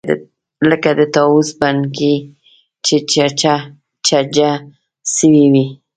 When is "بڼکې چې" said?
1.59-2.95